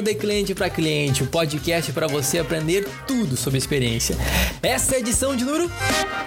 [0.00, 4.16] o The Cliente para Cliente, o podcast para você aprender tudo sobre experiência.
[4.62, 5.70] Essa é a edição de número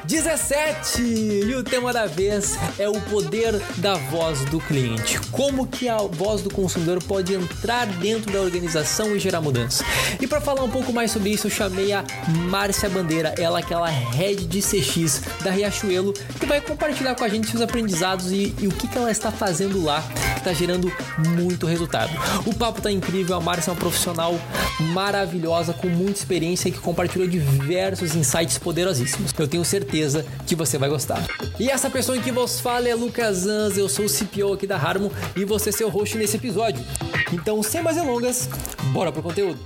[0.06, 5.20] 17 e o tema da vez é o poder da voz do cliente.
[5.32, 9.84] Como que a voz do consumidor pode entrar dentro da organização e gerar mudança.
[10.22, 12.04] E para falar um pouco mais sobre isso, eu chamei a
[12.50, 17.50] Márcia Bandeira, ela é head de CX da Riachuelo, que vai compartilhar com a gente
[17.50, 20.04] seus aprendizados e, e o que, que ela está fazendo lá,
[20.44, 22.12] está gerando muito resultado.
[22.46, 24.40] O papo tá incrível, a Márcia é uma profissional
[24.80, 29.34] maravilhosa, com muita experiência e que compartilhou diversos insights poderosíssimos.
[29.38, 31.24] Eu tenho certeza que você vai gostar.
[31.60, 34.68] E essa pessoa em que vos fala é Lucas Anz, eu sou o CPO aqui
[34.68, 36.84] da Harmon e você é seu host nesse episódio.
[37.32, 38.50] Então, sem mais delongas,
[38.92, 39.60] bora pro conteúdo.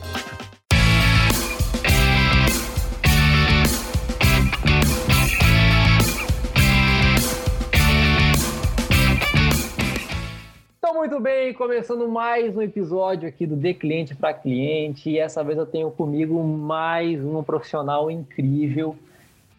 [11.18, 15.10] Muito bem, começando mais um episódio aqui do De Cliente para Cliente.
[15.10, 18.96] E essa vez eu tenho comigo mais um profissional incrível.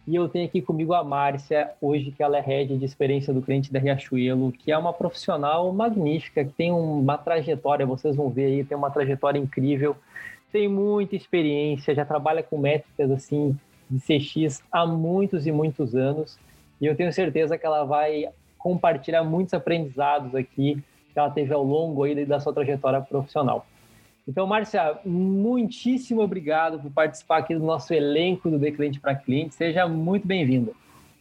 [0.07, 3.43] E eu tenho aqui comigo a Márcia, hoje que ela é head de experiência do
[3.43, 8.45] cliente da Riachuelo, que é uma profissional magnífica, que tem uma trajetória, vocês vão ver
[8.45, 9.97] aí, tem uma trajetória incrível,
[10.53, 13.59] tem muita experiência, já trabalha com métricas assim
[13.91, 16.39] de CX há muitos e muitos anos.
[16.81, 20.81] E eu tenho certeza que ela vai compartilhar muitos aprendizados aqui
[21.13, 23.67] que ela teve ao longo aí da sua trajetória profissional.
[24.27, 29.55] Então, Márcia, muitíssimo obrigado por participar aqui do nosso elenco do De Cliente para Cliente.
[29.55, 30.73] Seja muito bem-vinda.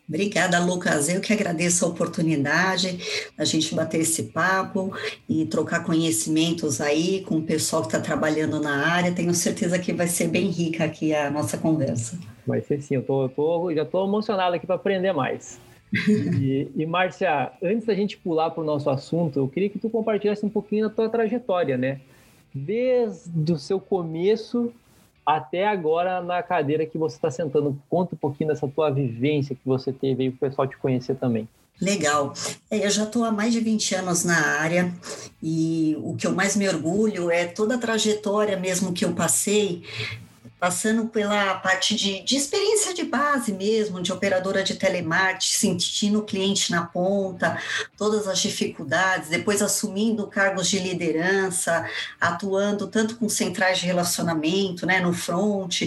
[0.10, 1.10] Obrigada, Lucas.
[1.10, 2.98] Eu que agradeço a oportunidade
[3.38, 4.94] da gente bater esse papo
[5.28, 9.12] e trocar conhecimentos aí com o pessoal que está trabalhando na área.
[9.12, 12.18] Tenho certeza que vai ser bem rica aqui a nossa conversa.
[12.46, 12.96] Vai ser sim.
[12.96, 15.60] Eu tô, tô já estou emocionado aqui para aprender mais.
[15.94, 19.90] E, e Márcia, antes da gente pular para o nosso assunto, eu queria que tu
[19.90, 22.02] compartilhasse um pouquinho da tua trajetória, né?
[22.54, 24.74] Desde o seu começo
[25.26, 27.78] até agora na cadeira que você está sentando.
[27.90, 31.16] Conta um pouquinho dessa tua vivência que você teve aí para o pessoal te conhecer
[31.16, 31.48] também.
[31.80, 32.34] Legal.
[32.72, 34.92] É, eu já estou há mais de 20 anos na área
[35.44, 39.84] e o que eu mais me orgulho é toda a trajetória mesmo que eu passei
[40.60, 46.24] passando pela parte de, de experiência de base mesmo, de operadora de telemarketing, sentindo o
[46.24, 47.58] cliente na ponta,
[47.96, 51.88] todas as dificuldades, depois assumindo cargos de liderança,
[52.20, 55.82] atuando tanto com centrais de relacionamento, né, no front,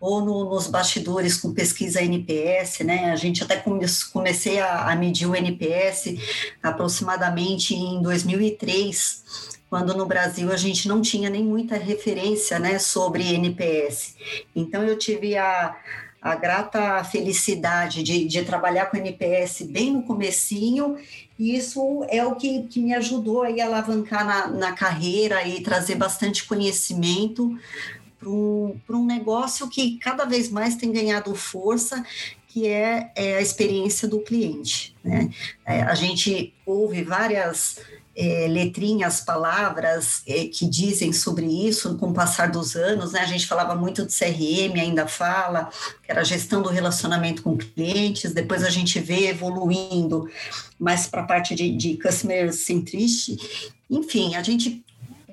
[0.00, 4.96] ou no, nos bastidores com pesquisa NPS, né, a gente até come, comecei a, a
[4.96, 6.14] medir o NPS
[6.62, 13.34] aproximadamente em 2003, quando no Brasil a gente não tinha nem muita referência né, sobre
[13.34, 14.14] NPS.
[14.54, 15.76] Então eu tive a,
[16.22, 20.96] a grata felicidade de, de trabalhar com NPS bem no comecinho,
[21.36, 25.96] e isso é o que, que me ajudou a alavancar na, na carreira e trazer
[25.96, 27.58] bastante conhecimento
[28.16, 32.06] para um, um negócio que cada vez mais tem ganhado força,
[32.46, 34.94] que é, é a experiência do cliente.
[35.02, 35.30] Né?
[35.66, 37.80] É, a gente ouve várias
[38.16, 43.20] é, letrinhas, palavras é, que dizem sobre isso com o passar dos anos, né?
[43.20, 45.70] A gente falava muito de CRM, ainda fala,
[46.02, 50.28] que era gestão do relacionamento com clientes, depois a gente vê evoluindo
[50.78, 53.72] mais para a parte de, de customer centricity.
[53.90, 54.84] Enfim, a gente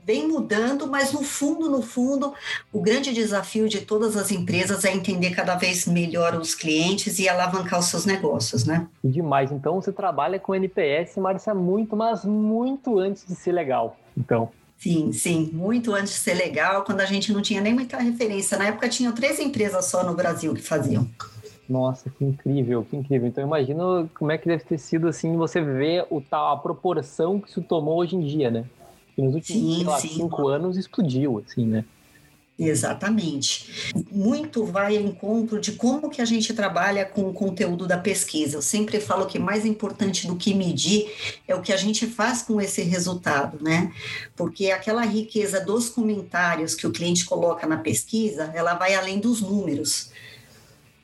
[0.05, 2.33] vem mudando, mas no fundo, no fundo,
[2.71, 7.29] o grande desafio de todas as empresas é entender cada vez melhor os clientes e
[7.29, 8.87] alavancar os seus negócios, né?
[9.03, 9.51] Demais.
[9.51, 13.97] Então você trabalha com NPS, Marcia, muito, mas muito antes de ser legal.
[14.17, 14.49] Então.
[14.77, 18.57] Sim, sim, muito antes de ser legal, quando a gente não tinha nem muita referência.
[18.57, 21.07] Na época tinham três empresas só no Brasil que faziam.
[21.69, 23.27] Nossa, que incrível, que incrível.
[23.27, 27.49] Então imagino como é que deve ter sido assim, você ver o, a proporção que
[27.49, 28.65] isso tomou hoje em dia, né?
[29.21, 30.07] Que nos últimos sim, lá, sim.
[30.09, 31.85] cinco anos explodiu, assim, né?
[32.57, 33.91] Exatamente.
[34.11, 38.57] Muito vai ao encontro de como que a gente trabalha com o conteúdo da pesquisa.
[38.57, 41.11] Eu sempre falo que mais importante do que medir
[41.47, 43.91] é o que a gente faz com esse resultado, né?
[44.35, 49.41] Porque aquela riqueza dos comentários que o cliente coloca na pesquisa, ela vai além dos
[49.41, 50.11] números.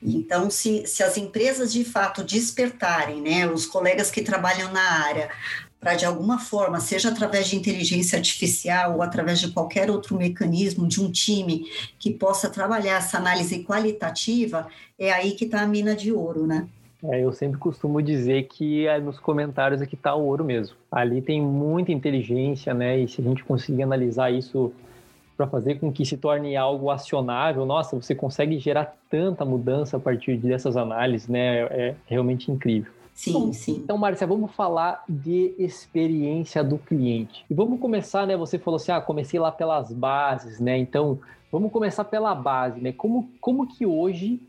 [0.04, 5.32] Então, se, se as empresas de fato despertarem, né, os colegas que trabalham na área,
[5.80, 10.88] para de alguma forma, seja através de inteligência artificial ou através de qualquer outro mecanismo
[10.88, 11.66] de um time
[12.00, 16.68] que possa trabalhar essa análise qualitativa, é aí que está a mina de ouro, né?
[17.04, 20.76] É, eu sempre costumo dizer que é nos comentários é que está o ouro mesmo.
[20.92, 23.00] Ali tem muita inteligência, né?
[23.00, 24.74] E se a gente conseguir analisar isso
[25.38, 30.00] para fazer com que se torne algo acionável, nossa, você consegue gerar tanta mudança a
[30.00, 31.60] partir dessas análises, né?
[31.70, 32.92] É realmente incrível.
[33.18, 33.82] Sim, então, sim.
[33.84, 37.44] Então, Márcia, vamos falar de experiência do cliente.
[37.50, 38.38] E vamos começar, né?
[38.38, 40.78] Você falou assim, ah, comecei lá pelas bases, né?
[40.78, 41.20] Então,
[41.52, 42.92] vamos começar pela base, né?
[42.92, 44.40] Como, como que hoje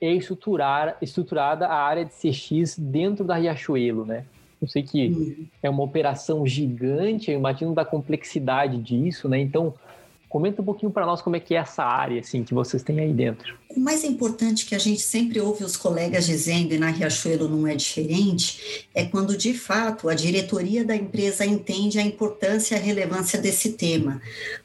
[0.00, 4.24] é estruturar, estruturada a área de CX dentro da Riachuelo, né?
[4.60, 5.46] Eu sei que uhum.
[5.62, 9.38] é uma operação gigante, eu imagino da complexidade disso, né?
[9.38, 9.74] Então,
[10.32, 12.98] Comenta um pouquinho para nós como é que é essa área assim que vocês têm
[13.00, 13.54] aí dentro.
[13.68, 17.66] O mais importante que a gente sempre ouve os colegas dizendo, e na Riachuelo não
[17.66, 22.80] é diferente, é quando de fato a diretoria da empresa entende a importância e a
[22.80, 24.22] relevância desse tema.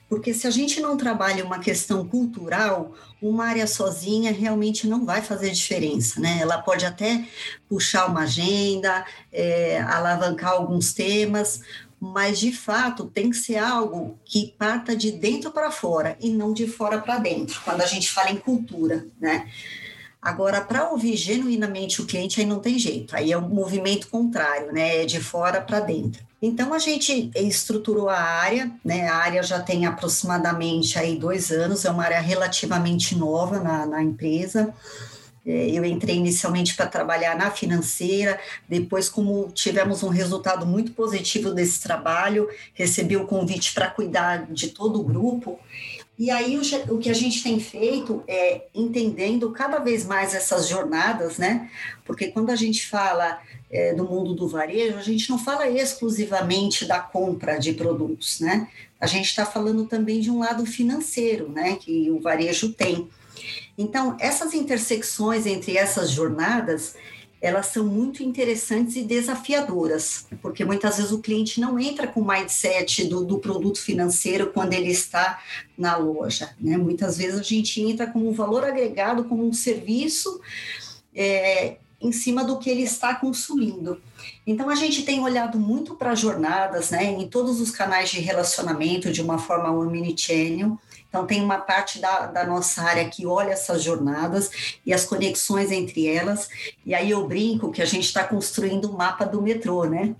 [0.08, 5.22] Porque se a gente não trabalha uma questão cultural, uma área sozinha realmente não vai
[5.22, 6.38] fazer diferença, né?
[6.40, 7.26] Ela pode até
[7.68, 11.62] puxar uma agenda, é, alavancar alguns temas,
[12.00, 16.54] mas de fato tem que ser algo que parta de dentro para fora e não
[16.54, 19.48] de fora para dentro, quando a gente fala em cultura, né?
[20.22, 24.74] Agora, para ouvir genuinamente o cliente, aí não tem jeito, aí é um movimento contrário,
[24.74, 25.04] né?
[25.04, 26.26] É de fora para dentro.
[26.42, 29.08] Então, a gente estruturou a área, né?
[29.08, 34.04] A área já tem aproximadamente aí dois anos, é uma área relativamente nova na, na
[34.04, 34.74] empresa.
[35.48, 41.52] É, eu entrei inicialmente para trabalhar na financeira, depois, como tivemos um resultado muito positivo
[41.52, 45.58] desse trabalho, recebi o convite para cuidar de todo o grupo.
[46.20, 46.60] E aí
[46.90, 51.70] o, que a gente tem feito é entendendo cada vez mais essas jornadas, né?
[52.04, 53.40] Porque quando a gente fala
[53.70, 58.68] é, do mundo do varejo, a gente não fala exclusivamente da compra de produtos, né?
[59.00, 61.76] A gente está falando também de um lado financeiro, né?
[61.76, 63.08] Que o varejo tem.
[63.78, 66.96] Então, essas intersecções entre essas jornadas,
[67.40, 72.28] elas são muito interessantes e desafiadoras, porque muitas vezes o cliente não entra com o
[72.28, 75.40] mindset do, do produto financeiro quando ele está
[75.78, 76.56] na loja.
[76.60, 76.78] Né?
[76.78, 80.42] Muitas vezes a gente entra com um valor agregado, como um serviço
[81.14, 84.02] é, em cima do que ele está consumindo.
[84.46, 89.12] Então a gente tem olhado muito para jornadas, né, em todos os canais de relacionamento
[89.12, 93.82] de uma forma omnichannel, então, tem uma parte da, da nossa área que olha essas
[93.82, 96.50] jornadas e as conexões entre elas.
[96.86, 100.16] E aí eu brinco que a gente está construindo o um mapa do metrô, né?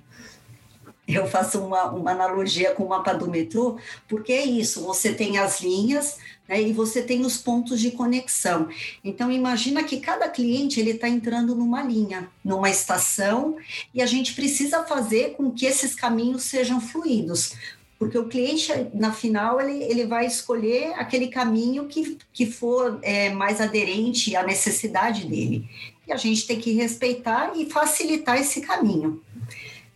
[1.08, 3.78] Eu faço uma, uma analogia com o mapa do metrô,
[4.10, 6.18] porque é isso: você tem as linhas,
[6.50, 8.68] né, e você tem os pontos de conexão.
[9.02, 13.56] Então imagina que cada cliente ele está entrando numa linha, numa estação,
[13.94, 17.54] e a gente precisa fazer com que esses caminhos sejam fluidos
[18.00, 23.32] porque o cliente, na final, ele, ele vai escolher aquele caminho que, que for é,
[23.32, 25.68] mais aderente à necessidade dele.
[26.08, 29.22] E a gente tem que respeitar e facilitar esse caminho.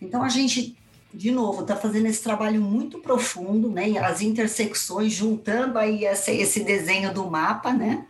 [0.02, 0.76] Então, a gente,
[1.14, 3.96] de novo, está fazendo esse trabalho muito profundo, né?
[4.00, 8.08] As intersecções, juntando aí esse, esse desenho do mapa, né?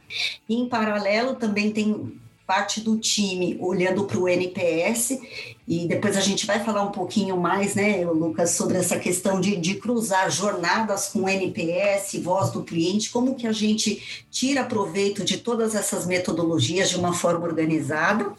[0.48, 2.18] E, em paralelo, também tem
[2.52, 5.18] parte do time olhando para o NPS,
[5.66, 9.56] e depois a gente vai falar um pouquinho mais, né, Lucas, sobre essa questão de,
[9.56, 15.38] de cruzar jornadas com NPS, voz do cliente, como que a gente tira proveito de
[15.38, 18.34] todas essas metodologias de uma forma organizada.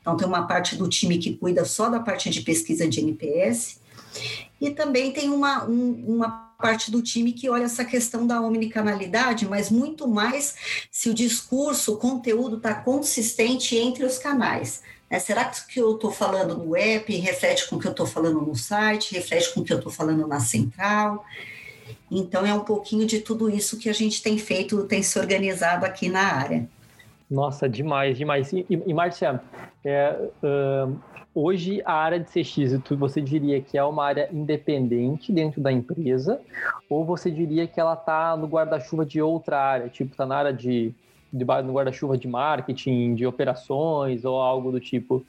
[0.00, 3.78] Então, tem uma parte do time que cuida só da parte de pesquisa de NPS,
[4.58, 9.48] e também tem uma, um, uma parte do time que olha essa questão da omnicanalidade,
[9.48, 14.82] mas muito mais se o discurso, o conteúdo está consistente entre os canais.
[15.10, 15.18] Né?
[15.18, 18.06] Será que o que eu estou falando no app reflete com o que eu estou
[18.06, 21.24] falando no site, reflete com o que eu estou falando na central?
[22.10, 25.84] Então, é um pouquinho de tudo isso que a gente tem feito, tem se organizado
[25.84, 26.68] aqui na área.
[27.30, 28.52] Nossa, demais, demais.
[28.52, 29.42] E, e, e Márcia,
[29.84, 30.96] é, uh,
[31.34, 36.40] hoje a área de CX, você diria que é uma área independente dentro da empresa,
[36.88, 40.52] ou você diria que ela está no guarda-chuva de outra área, tipo, está na área
[40.52, 40.92] de,
[41.32, 45.24] de no guarda-chuva de marketing, de operações ou algo do tipo?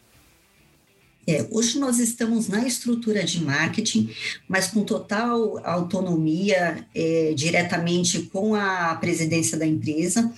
[1.28, 4.12] É, hoje nós estamos na estrutura de marketing,
[4.48, 10.32] mas com total autonomia é, diretamente com a presidência da empresa.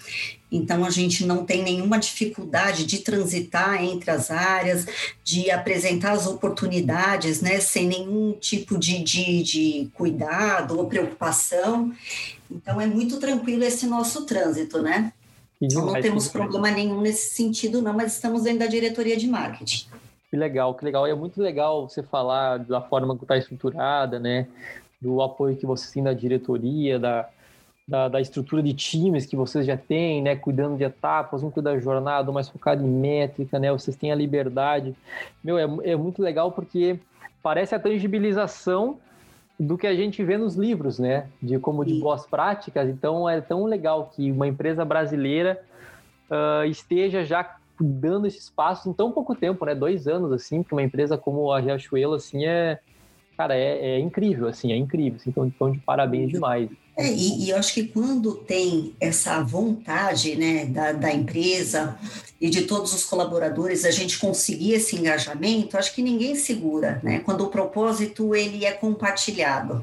[0.51, 4.85] Então, a gente não tem nenhuma dificuldade de transitar entre as áreas,
[5.23, 11.91] de apresentar as oportunidades, né, sem nenhum tipo de, de, de cuidado ou preocupação.
[12.49, 15.11] Então, é muito tranquilo esse nosso trânsito, né?
[15.61, 19.87] Então, não temos problema nenhum nesse sentido, não, mas estamos dentro da diretoria de marketing.
[20.29, 21.07] Que legal, que legal.
[21.07, 24.47] E é muito legal você falar da forma que está estruturada, né?
[25.01, 27.27] Do apoio que você tem da diretoria, da,
[27.87, 30.35] da, da, estrutura de times que vocês já têm, né?
[30.35, 33.71] Cuidando de etapas, um cuida da jornada, mais focado em métrica, né?
[33.71, 34.93] Vocês têm a liberdade.
[35.43, 36.99] Meu, é, é muito legal porque
[37.41, 38.97] parece a tangibilização
[39.59, 41.27] do que a gente vê nos livros, né?
[41.41, 42.89] De como de boas práticas.
[42.89, 45.61] Então é tão legal que uma empresa brasileira
[46.29, 49.73] uh, esteja já dando esses passos em tão pouco tempo, né?
[49.73, 52.79] Dois anos, assim, para uma empresa como a Riachuelo, assim, é,
[53.37, 55.17] cara, é, é incrível, assim, é incrível.
[55.17, 56.69] Assim, então, então de parabéns demais.
[56.97, 61.95] É, e, e, eu acho que quando tem essa vontade né, da, da empresa
[62.39, 67.19] e de todos os colaboradores a gente conseguir esse engajamento, acho que ninguém segura, né?
[67.19, 69.81] Quando o propósito ele é compartilhado.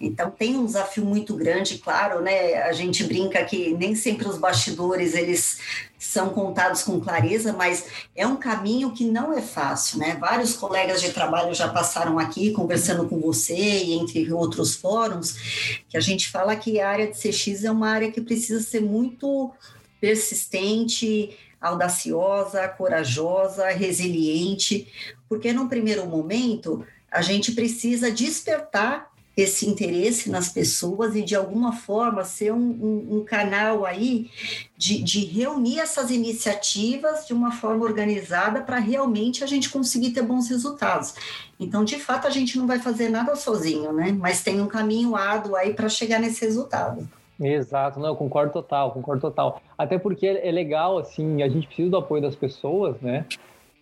[0.00, 2.62] Então tem um desafio muito grande, claro, né?
[2.62, 5.58] A gente brinca que nem sempre os bastidores eles
[5.98, 10.16] são contados com clareza, mas é um caminho que não é fácil, né?
[10.18, 15.96] Vários colegas de trabalho já passaram aqui conversando com você e entre outros fóruns, que
[15.96, 19.52] a gente fala que a área de CX é uma área que precisa ser muito
[20.00, 24.88] persistente, audaciosa, corajosa, resiliente,
[25.28, 31.72] porque num primeiro momento a gente precisa despertar esse interesse nas pessoas e de alguma
[31.72, 34.30] forma ser um, um, um canal aí
[34.76, 40.22] de, de, reunir essas iniciativas de uma forma organizada para realmente a gente conseguir ter
[40.22, 41.14] bons resultados.
[41.58, 44.12] Então, de fato, a gente não vai fazer nada sozinho, né?
[44.12, 47.08] Mas tem um caminho árduo aí para chegar nesse resultado.
[47.42, 49.60] Exato, não, eu concordo total, concordo total.
[49.76, 53.26] Até porque é legal, assim, a gente precisa do apoio das pessoas, né?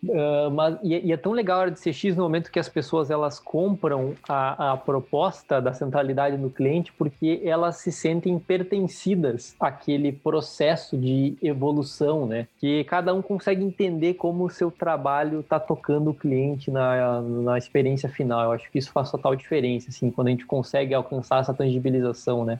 [0.02, 2.71] Uh, mas, e, e, é tão legal a hora de CX no momento que as
[2.71, 9.55] pessoas elas compram a, a, proposta da centralidade no cliente porque elas se sentem pertencidas
[9.61, 12.49] àquele processo de evolução, né?
[12.59, 17.59] Que cada um consegue entender como o seu trabalho está tocando o cliente na, na
[17.59, 18.43] experiência final.
[18.45, 22.43] Eu acho que isso faz total diferença, assim, quando a gente consegue alcançar essa tangibilização,
[22.43, 22.59] né?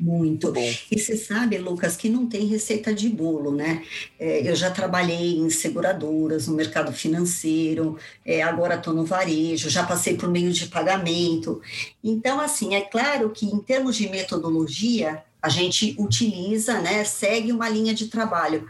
[0.00, 0.52] Muito.
[0.90, 3.84] E você sabe, Lucas, que não tem receita de bolo, né?
[4.18, 9.84] É, eu já trabalhei em seguradoras, no mercado financeiro, é, agora estou no varejo, já
[9.84, 11.60] passei por meio de pagamento.
[12.02, 17.68] Então, assim, é claro que em termos de metodologia, a gente utiliza, né, segue uma
[17.68, 18.66] linha de trabalho,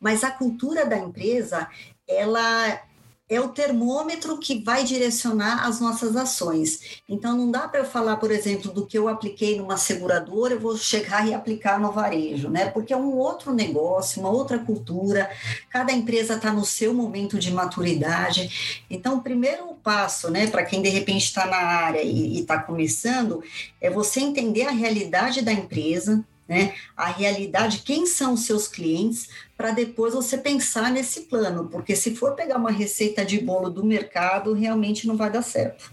[0.00, 1.66] mas a cultura da empresa,
[2.08, 2.80] ela
[3.28, 7.00] é o termômetro que vai direcionar as nossas ações.
[7.08, 10.60] Então, não dá para eu falar, por exemplo, do que eu apliquei numa seguradora, eu
[10.60, 12.66] vou chegar e aplicar no varejo, né?
[12.66, 15.30] Porque é um outro negócio, uma outra cultura,
[15.70, 18.84] cada empresa está no seu momento de maturidade.
[18.90, 23.42] Então, o primeiro passo, né, para quem de repente está na área e está começando,
[23.80, 26.74] é você entender a realidade da empresa, né?
[26.96, 32.14] A realidade, quem são os seus clientes, para depois você pensar nesse plano, porque se
[32.14, 35.90] for pegar uma receita de bolo do mercado, realmente não vai dar certo.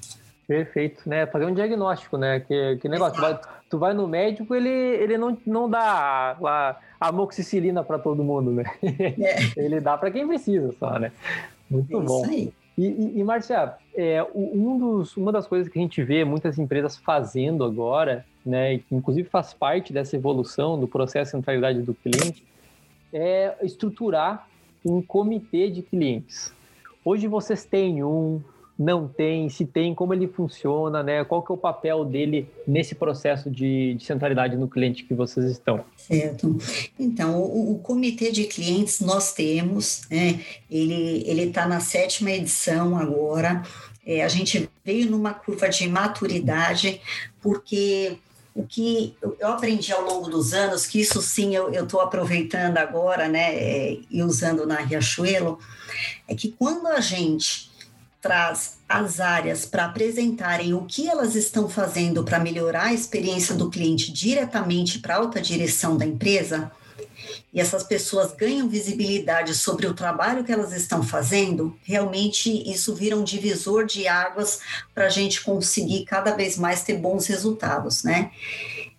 [0.48, 1.26] Perfeito, né?
[1.28, 2.42] Fazer um diagnóstico, né?
[2.42, 3.40] Que, que negócio, tu vai,
[3.70, 8.66] tu vai, no médico, ele, ele não, não dá a, amoxicilina para todo mundo, né?
[8.84, 9.38] É.
[9.56, 11.12] ele dá para quem precisa só, né?
[11.70, 12.22] Muito é bom.
[12.24, 12.54] Isso aí.
[12.78, 16.58] E, e, e Marcia, é, um dos, uma das coisas que a gente vê muitas
[16.58, 21.94] empresas fazendo agora, né, que inclusive faz parte dessa evolução do processo de centralidade do
[21.94, 22.44] cliente,
[23.14, 24.48] é estruturar
[24.86, 26.54] um comitê de clientes.
[27.04, 28.42] Hoje vocês têm um,
[28.82, 31.24] não tem, se tem, como ele funciona, né?
[31.24, 35.46] Qual que é o papel dele nesse processo de, de centralidade no cliente que vocês
[35.46, 35.86] estão?
[35.96, 36.58] Certo.
[37.00, 40.40] Então, o, o comitê de clientes nós temos, né?
[40.70, 43.62] Ele ele está na sétima edição agora.
[44.04, 47.00] É, a gente veio numa curva de maturidade
[47.40, 48.18] porque
[48.54, 53.30] o que eu aprendi ao longo dos anos, que isso sim eu estou aproveitando agora,
[53.30, 55.60] né, é, e usando na Riachuelo,
[56.28, 57.71] é que quando a gente
[58.22, 63.70] traz as áreas para apresentarem o que elas estão fazendo para melhorar a experiência do
[63.70, 66.72] cliente diretamente para a alta direção da empresa,
[67.54, 73.18] e essas pessoas ganham visibilidade sobre o trabalho que elas estão fazendo, realmente isso vira
[73.18, 74.60] um divisor de águas
[74.94, 78.32] para a gente conseguir cada vez mais ter bons resultados, né?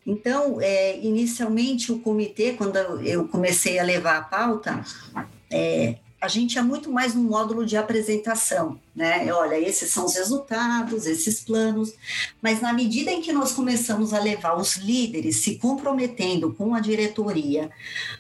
[0.07, 4.85] Então, é, inicialmente o comitê, quando eu comecei a levar a pauta,
[5.51, 9.33] é, a gente é muito mais um módulo de apresentação, né?
[9.35, 11.95] Olha, esses são os resultados, esses planos,
[12.41, 16.81] mas na medida em que nós começamos a levar os líderes se comprometendo com a
[16.81, 17.73] diretoria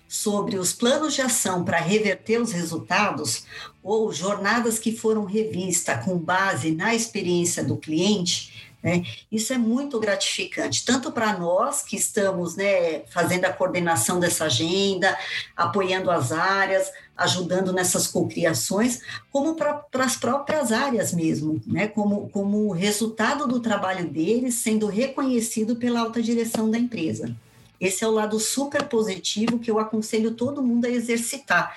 [0.09, 3.45] sobre os planos de ação para reverter os resultados,
[3.81, 9.05] ou jornadas que foram revistas com base na experiência do cliente, né?
[9.31, 15.17] Isso é muito gratificante, tanto para nós que estamos né, fazendo a coordenação dessa agenda,
[15.57, 21.87] apoiando as áreas, ajudando nessas cocriações, como para as próprias áreas mesmo, né?
[21.87, 27.35] como, como resultado do trabalho deles sendo reconhecido pela alta direção da empresa.
[27.83, 31.77] Esse é o lado super positivo que eu aconselho todo mundo a exercitar,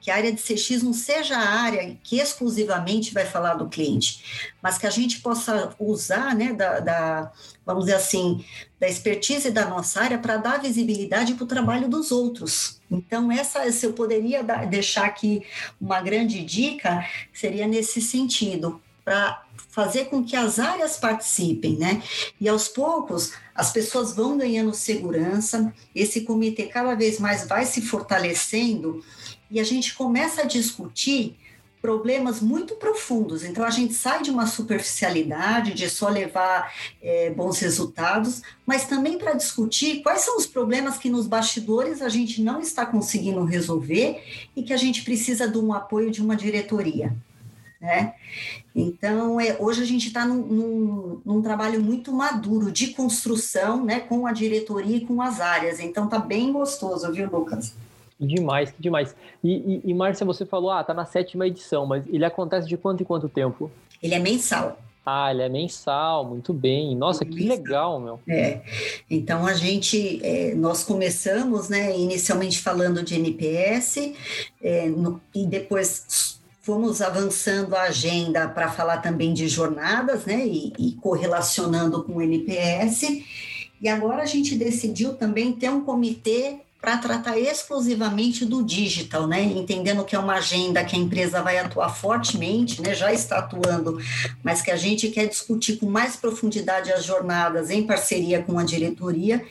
[0.00, 4.50] que a área de CX não seja a área que exclusivamente vai falar do cliente,
[4.60, 7.32] mas que a gente possa usar, né, da, da
[7.64, 8.44] vamos dizer assim,
[8.80, 12.80] da expertise da nossa área para dar visibilidade para o trabalho dos outros.
[12.90, 15.46] Então, essa, se eu poderia dar, deixar aqui
[15.80, 19.43] uma grande dica, seria nesse sentido, para
[19.74, 22.00] fazer com que as áreas participem, né?
[22.40, 27.82] E aos poucos as pessoas vão ganhando segurança, esse comitê cada vez mais vai se
[27.82, 29.04] fortalecendo
[29.50, 31.36] e a gente começa a discutir
[31.82, 33.44] problemas muito profundos.
[33.44, 39.18] Então a gente sai de uma superficialidade de só levar é, bons resultados, mas também
[39.18, 44.22] para discutir quais são os problemas que nos bastidores a gente não está conseguindo resolver
[44.54, 47.12] e que a gente precisa de um apoio de uma diretoria.
[47.84, 48.14] Né?
[48.74, 54.00] Então, é, hoje a gente está num, num, num, trabalho muito maduro de construção, né,
[54.00, 55.78] com a diretoria e com as áreas.
[55.80, 57.74] Então, tá bem gostoso, viu, Lucas?
[58.18, 59.14] Demais, demais.
[59.42, 62.78] E, e, e Márcia, você falou, ah, tá na sétima edição, mas ele acontece de
[62.78, 63.70] quanto em quanto tempo?
[64.02, 64.78] Ele é mensal.
[65.04, 66.96] Ah, ele é mensal, muito bem.
[66.96, 68.18] Nossa, que legal, meu.
[68.26, 68.62] É.
[69.10, 74.14] Então a gente, é, nós começamos, né, inicialmente falando de NPS,
[74.62, 80.72] é, no, e depois fomos avançando a agenda para falar também de jornadas, né, e,
[80.78, 83.22] e correlacionando com o NPS.
[83.82, 89.42] E agora a gente decidiu também ter um comitê para tratar exclusivamente do digital, né?
[89.42, 92.94] Entendendo que é uma agenda que a empresa vai atuar fortemente, né?
[92.94, 93.98] Já está atuando,
[94.42, 98.64] mas que a gente quer discutir com mais profundidade as jornadas em parceria com a
[98.64, 99.42] diretoria.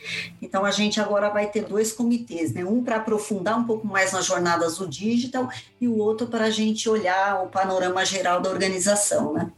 [0.43, 2.63] Então a gente agora vai ter dois comitês, né?
[2.63, 5.49] Um para aprofundar um pouco mais nas jornadas do digital
[5.81, 9.51] e o outro para a gente olhar o panorama geral da organização, né?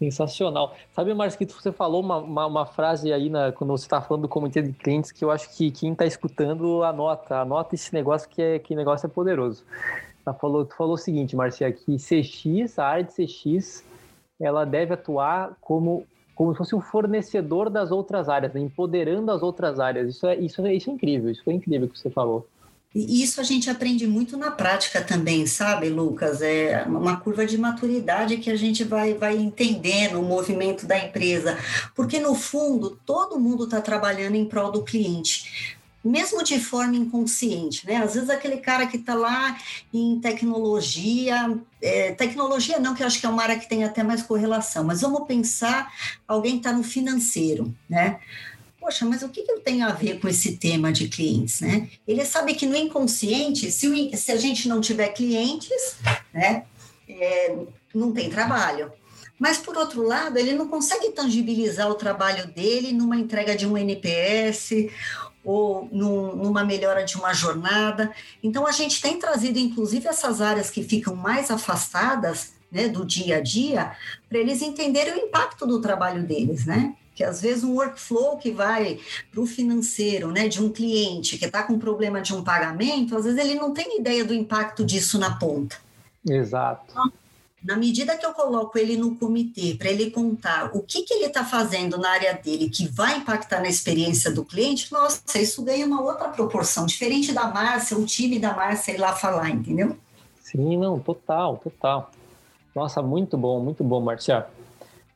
[0.00, 0.74] Sensacional.
[0.94, 4.28] Sabe, Marquito, você falou uma, uma, uma, frase aí na, quando você está falando do
[4.28, 8.40] comitê de clientes que eu acho que quem está escutando anota, anota esse negócio que,
[8.40, 9.62] é, que negócio é poderoso.
[10.40, 13.84] Falou, tu falou o seguinte, Marcia, que CX, a área de CX,
[14.40, 18.60] ela deve atuar como, como se fosse um fornecedor das outras áreas, né?
[18.60, 20.08] empoderando as outras áreas.
[20.08, 22.48] Isso é, isso, é, isso é incrível, isso foi incrível que você falou.
[22.92, 26.42] E isso a gente aprende muito na prática também, sabe, Lucas?
[26.42, 31.56] É uma curva de maturidade que a gente vai, vai entendendo o movimento da empresa.
[31.94, 37.86] Porque, no fundo, todo mundo está trabalhando em prol do cliente mesmo de forma inconsciente,
[37.86, 37.96] né?
[37.96, 39.56] Às vezes aquele cara que está lá
[39.92, 44.02] em tecnologia, é, tecnologia não, que eu acho que é uma área que tem até
[44.02, 45.92] mais correlação, mas vamos pensar
[46.26, 48.18] alguém está no financeiro, né?
[48.80, 51.88] Poxa, mas o que, eu tenho a ver com esse tema de clientes, né?
[52.08, 55.96] Ele sabe que no inconsciente, se, o, se a gente não tiver clientes,
[56.32, 56.64] né,
[57.08, 57.56] é,
[57.94, 58.90] não tem trabalho.
[59.38, 63.76] Mas, por outro lado, ele não consegue tangibilizar o trabalho dele numa entrega de um
[63.76, 64.70] NPS
[65.42, 68.12] ou num, numa melhora de uma jornada.
[68.42, 73.38] Então, a gente tem trazido, inclusive, essas áreas que ficam mais afastadas né, do dia
[73.38, 73.92] a dia,
[74.28, 76.94] para eles entenderem o impacto do trabalho deles, né?
[77.20, 78.98] Que às vezes um workflow que vai
[79.30, 83.24] para o financeiro, né, de um cliente que está com problema de um pagamento, às
[83.24, 85.76] vezes ele não tem ideia do impacto disso na ponta.
[86.26, 86.82] Exato.
[86.90, 87.12] Então,
[87.62, 91.26] na medida que eu coloco ele no comitê para ele contar o que, que ele
[91.26, 95.84] está fazendo na área dele que vai impactar na experiência do cliente, nossa, isso ganha
[95.84, 99.94] uma outra proporção, diferente da Márcia, o time da Márcia ir lá falar, entendeu?
[100.40, 102.10] Sim, não, total, total.
[102.74, 104.46] Nossa, muito bom, muito bom, Marcia.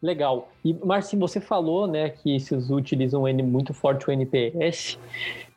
[0.05, 0.53] Legal.
[0.63, 4.99] E, Marcinho, você falou, né, que vocês utilizam muito forte o NPS.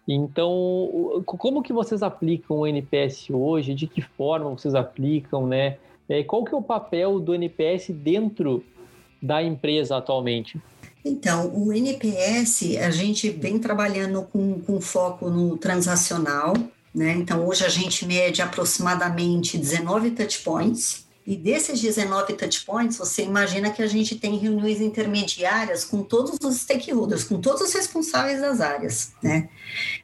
[0.07, 3.73] Então, como que vocês aplicam o NPS hoje?
[3.73, 5.75] De que forma vocês aplicam, né?
[6.07, 8.63] É, qual que é o papel do NPS dentro
[9.21, 10.61] da empresa atualmente?
[11.03, 16.53] Então, o NPS, a gente vem trabalhando com, com foco no transacional,
[16.95, 17.11] né?
[17.17, 23.83] Então, hoje a gente mede aproximadamente 19 touchpoints, e desses 19 touchpoints, você imagina que
[23.83, 29.11] a gente tem reuniões intermediárias com todos os stakeholders, com todos os responsáveis das áreas,
[29.21, 29.49] né?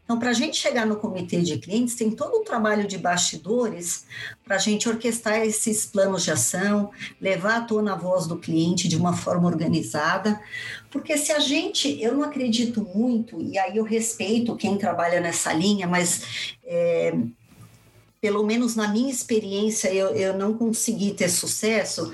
[0.04, 4.06] Então, para a gente chegar no comitê de clientes, tem todo um trabalho de bastidores
[4.44, 8.90] para a gente orquestrar esses planos de ação, levar à tona a voz do cliente
[8.90, 10.42] de uma forma organizada,
[10.92, 15.54] porque se a gente, eu não acredito muito, e aí eu respeito quem trabalha nessa
[15.54, 17.14] linha, mas é,
[18.24, 22.10] pelo menos na minha experiência, eu, eu não consegui ter sucesso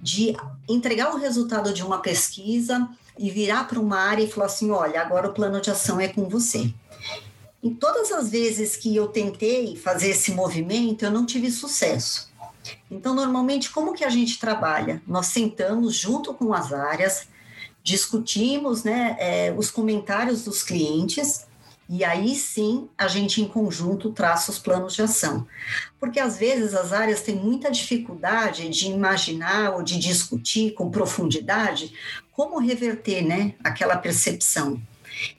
[0.00, 0.34] de
[0.66, 2.88] entregar o resultado de uma pesquisa
[3.18, 6.08] e virar para uma área e falar assim: olha, agora o plano de ação é
[6.08, 6.72] com você.
[7.62, 12.32] Em todas as vezes que eu tentei fazer esse movimento, eu não tive sucesso.
[12.90, 15.02] Então, normalmente, como que a gente trabalha?
[15.06, 17.28] Nós sentamos junto com as áreas,
[17.82, 21.44] discutimos né, é, os comentários dos clientes
[21.94, 25.46] E aí sim a gente em conjunto traça os planos de ação.
[26.00, 31.92] Porque às vezes as áreas têm muita dificuldade de imaginar ou de discutir com profundidade
[32.32, 34.80] como reverter né, aquela percepção.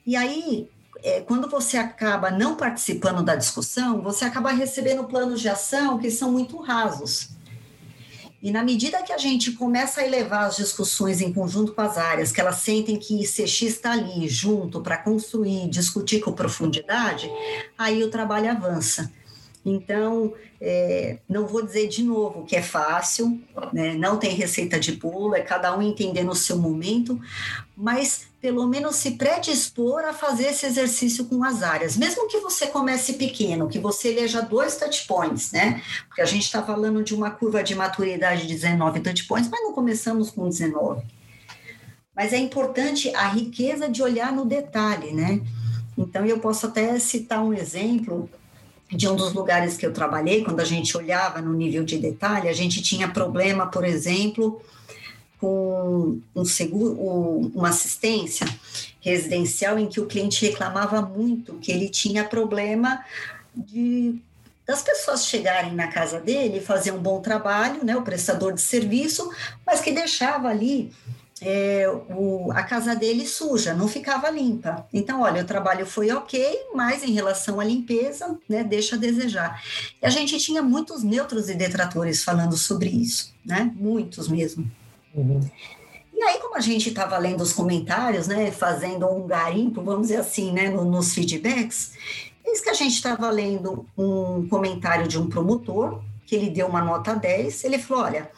[0.06, 0.70] E aí,
[1.04, 6.12] é, quando você acaba não participando da discussão, você acaba recebendo planos de ação que
[6.12, 7.30] são muito rasos.
[8.44, 11.98] E na medida que a gente começa a elevar as discussões em conjunto com as
[11.98, 17.32] áreas, que elas sentem que CX está ali junto para construir, discutir com profundidade,
[17.78, 19.10] aí o trabalho avança.
[19.66, 20.34] Então,
[20.66, 23.38] é, não vou dizer de novo que é fácil,
[23.74, 23.96] né?
[23.96, 27.20] não tem receita de bolo, é cada um entendendo o seu momento,
[27.76, 32.68] mas pelo menos se predispor a fazer esse exercício com as áreas, mesmo que você
[32.68, 35.82] comece pequeno, que você eleja dois touch points, né?
[36.08, 39.62] Porque a gente está falando de uma curva de maturidade de 19 touch points, mas
[39.62, 41.04] não começamos com 19.
[42.16, 45.42] Mas é importante a riqueza de olhar no detalhe, né?
[45.98, 48.30] Então, eu posso até citar um exemplo
[48.96, 52.48] de um dos lugares que eu trabalhei, quando a gente olhava no nível de detalhe,
[52.48, 54.62] a gente tinha problema, por exemplo,
[55.40, 56.94] com um seguro,
[57.54, 58.48] uma assistência
[59.02, 63.04] residencial em que o cliente reclamava muito que ele tinha problema
[63.56, 64.16] de
[64.66, 69.30] das pessoas chegarem na casa dele, fazer um bom trabalho, né, o prestador de serviço,
[69.66, 70.94] mas que deixava ali
[71.46, 74.88] é, o, a casa dele suja, não ficava limpa.
[74.94, 79.62] Então, olha, o trabalho foi ok, mas em relação à limpeza, né, deixa a desejar.
[80.02, 84.70] E a gente tinha muitos neutros e detratores falando sobre isso, né, muitos mesmo.
[85.14, 85.42] Uhum.
[86.14, 90.22] E aí, como a gente estava lendo os comentários, né, fazendo um garimpo, vamos dizer
[90.22, 91.92] assim, né, no, nos feedbacks,
[92.46, 96.82] eis que a gente estava lendo um comentário de um promotor, que ele deu uma
[96.82, 98.32] nota 10, ele falou, olha,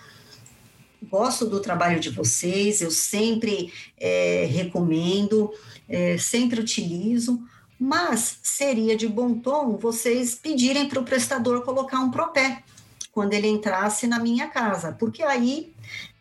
[1.10, 5.52] gosto do trabalho de vocês, eu sempre é, recomendo,
[5.88, 7.42] é, sempre utilizo,
[7.80, 12.64] mas seria de bom tom vocês pedirem para o prestador colocar um propé
[13.12, 15.74] quando ele entrasse na minha casa, porque aí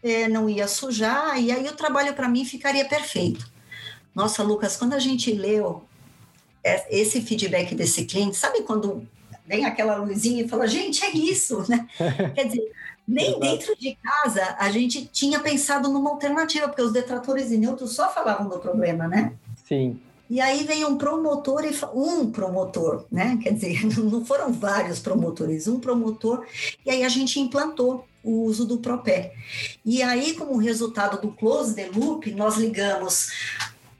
[0.02, 3.50] é, não ia sujar e aí o trabalho para mim ficaria perfeito.
[4.14, 5.82] Nossa, Lucas, quando a gente leu
[6.62, 9.06] é, esse feedback desse cliente, sabe quando
[9.46, 11.86] vem aquela luzinha e fala, gente, é isso, né?
[12.34, 12.72] Quer dizer,
[13.06, 17.92] nem dentro de casa a gente tinha pensado numa alternativa, porque os detratores e neutros
[17.92, 19.34] só falavam do problema, né?
[19.66, 20.00] Sim.
[20.28, 23.38] E aí vem um promotor e um promotor, né?
[23.42, 26.46] Quer dizer, não foram vários promotores, um promotor,
[26.84, 29.34] e aí a gente implantou o uso do Propé.
[29.84, 33.30] E aí, como resultado do close the loop, nós ligamos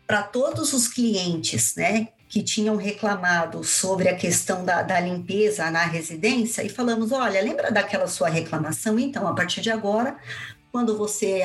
[0.06, 5.84] para todos os clientes, né, que tinham reclamado sobre a questão da, da, limpeza na
[5.84, 8.98] residência e falamos: olha, lembra daquela sua reclamação?
[8.98, 10.16] Então, a partir de agora,
[10.72, 11.42] quando você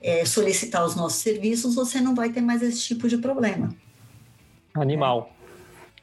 [0.00, 3.72] é, solicitar os nossos serviços, você não vai ter mais esse tipo de problema.
[4.74, 5.32] Animal.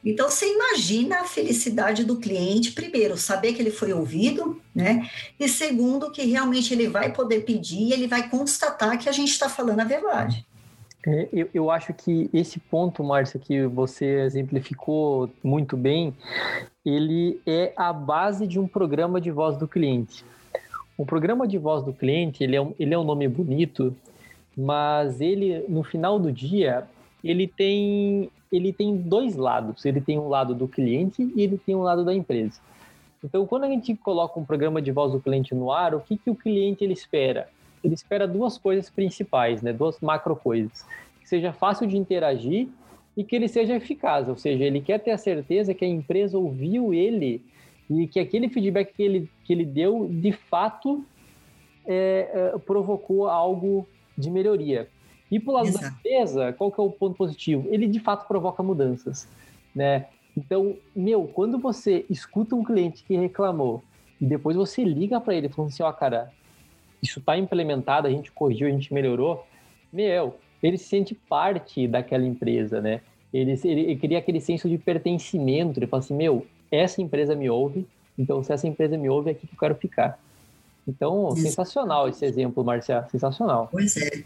[0.05, 5.09] Então, você imagina a felicidade do cliente, primeiro, saber que ele foi ouvido, né?
[5.37, 9.49] E segundo, que realmente ele vai poder pedir, ele vai constatar que a gente está
[9.49, 10.47] falando a verdade.
[11.07, 16.13] É, eu, eu acho que esse ponto, Márcia, que você exemplificou muito bem,
[16.85, 20.25] ele é a base de um programa de voz do cliente.
[20.97, 23.95] O programa de voz do cliente, ele é um, ele é um nome bonito,
[24.57, 26.85] mas ele, no final do dia,
[27.23, 29.85] ele tem, ele tem dois lados.
[29.85, 32.59] Ele tem um lado do cliente e ele tem um lado da empresa.
[33.23, 36.17] Então, quando a gente coloca um programa de voz do cliente no ar, o que,
[36.17, 37.47] que o cliente ele espera?
[37.83, 39.73] Ele espera duas coisas principais, né?
[39.73, 40.85] Duas macro coisas.
[41.21, 42.67] Que seja fácil de interagir
[43.15, 46.37] e que ele seja eficaz, ou seja, ele quer ter a certeza que a empresa
[46.37, 47.43] ouviu ele
[47.89, 51.03] e que aquele feedback que ele, que ele deu, de fato,
[51.85, 53.87] é, é, provocou algo
[54.17, 54.87] de melhoria.
[55.31, 55.85] E por lado Exato.
[55.85, 57.67] da empresa, qual que é o ponto positivo?
[57.71, 59.27] Ele, de fato, provoca mudanças,
[59.73, 60.05] né?
[60.37, 63.83] Então, meu, quando você escuta um cliente que reclamou
[64.21, 66.31] e depois você liga para ele falando assim, ó, oh, cara,
[67.01, 69.45] isso está implementado, a gente corrigiu, a gente melhorou,
[69.91, 73.01] meu, ele se sente parte daquela empresa, né?
[73.33, 77.49] Ele, ele, ele cria aquele senso de pertencimento, ele fala assim, meu, essa empresa me
[77.49, 77.85] ouve,
[78.17, 80.19] então se essa empresa me ouve, é aqui que eu quero ficar.
[80.87, 81.43] Então, Isso.
[81.43, 83.69] sensacional esse exemplo, Marcia, sensacional.
[83.71, 84.23] Pois é.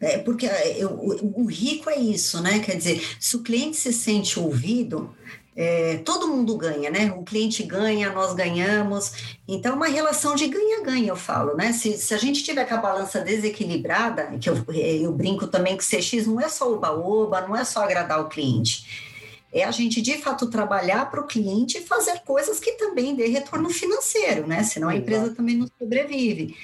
[0.00, 0.46] é porque
[0.76, 2.58] eu, o, o rico é isso, né?
[2.58, 5.14] Quer dizer, se o cliente se sente ouvido,
[5.54, 7.12] é, todo mundo ganha, né?
[7.16, 9.36] O cliente ganha, nós ganhamos.
[9.46, 11.72] Então, uma relação de ganha-ganha, eu falo, né?
[11.72, 15.84] Se, se a gente tiver com a balança desequilibrada, que eu, eu brinco também que
[15.84, 19.12] CX não é só oba-oba, não é só agradar o cliente.
[19.52, 23.26] É a gente, de fato, trabalhar para o cliente e fazer coisas que também dê
[23.26, 24.62] retorno financeiro, né?
[24.62, 26.56] Senão a empresa também não sobrevive.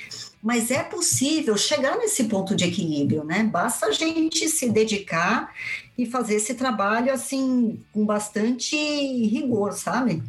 [0.43, 3.43] Mas é possível chegar nesse ponto de equilíbrio, né?
[3.45, 5.53] Basta a gente se dedicar
[5.97, 10.23] e fazer esse trabalho assim com bastante rigor, sabe?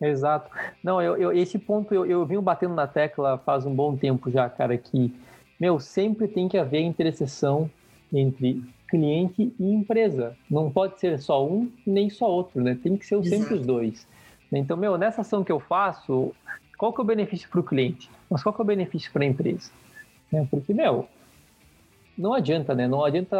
[0.00, 0.50] Exato.
[0.82, 4.30] Não, eu, eu esse ponto eu, eu venho batendo na tecla faz um bom tempo
[4.30, 5.14] já, cara, que,
[5.60, 7.70] meu, sempre tem que haver interseção
[8.12, 10.36] entre cliente e empresa.
[10.50, 12.76] Não pode ser só um nem só outro, né?
[12.82, 14.06] Tem que ser sempre os dois.
[14.52, 16.34] Então, meu, nessa ação que eu faço,
[16.76, 18.10] qual que é o benefício para o cliente?
[18.30, 19.70] Mas qual que é o benefício para a empresa?
[20.32, 21.08] É, porque, meu,
[22.16, 22.86] não adianta, né?
[22.86, 23.36] Não adianta.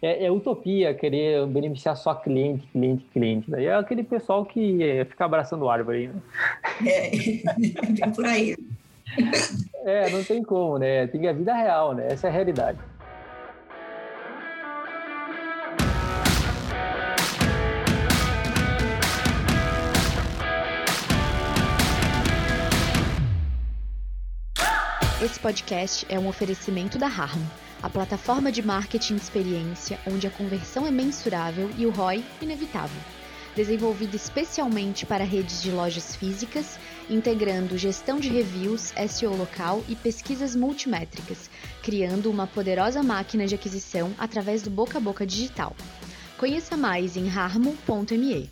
[0.00, 3.50] É, é, utopia querer beneficiar só cliente, cliente, cliente.
[3.50, 6.08] Daí é aquele pessoal que é, fica abraçando árvore.
[6.08, 6.20] Né?
[6.86, 8.56] É, por aí.
[9.84, 11.06] É, não tem como, né?
[11.06, 12.06] Tem a vida real, né?
[12.12, 12.78] Essa é a realidade.
[25.22, 27.48] Esse podcast é um oferecimento da Harmo,
[27.80, 33.00] a plataforma de marketing experiência onde a conversão é mensurável e o ROI inevitável.
[33.54, 36.76] Desenvolvida especialmente para redes de lojas físicas,
[37.08, 41.48] integrando gestão de reviews, SEO local e pesquisas multimétricas,
[41.84, 45.76] criando uma poderosa máquina de aquisição através do boca a boca digital.
[46.36, 48.50] Conheça mais em harmo.me.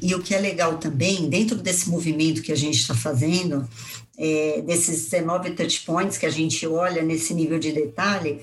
[0.00, 3.68] E o que é legal também, dentro desse movimento que a gente está fazendo,
[4.16, 8.40] é, desses 19 touch points que a gente olha nesse nível de detalhe,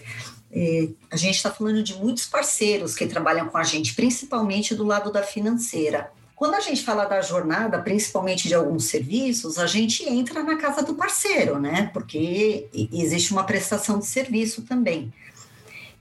[0.52, 4.86] é, a gente está falando de muitos parceiros que trabalham com a gente, principalmente do
[4.86, 6.12] lado da financeira.
[6.36, 10.84] Quando a gente fala da jornada, principalmente de alguns serviços, a gente entra na casa
[10.84, 11.90] do parceiro, né?
[11.94, 15.14] Porque existe uma prestação de serviço também.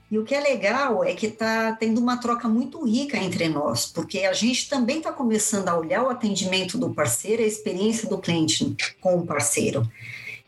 [0.09, 3.87] E o que é legal é que está tendo uma troca muito rica entre nós,
[3.87, 8.19] porque a gente também está começando a olhar o atendimento do parceiro, a experiência do
[8.19, 9.89] cliente com o parceiro.